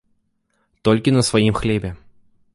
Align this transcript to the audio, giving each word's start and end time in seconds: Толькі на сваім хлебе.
Толькі 0.89 1.15
на 1.17 1.21
сваім 1.29 1.55
хлебе. 1.61 1.95